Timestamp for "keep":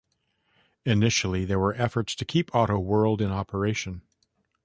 2.25-2.49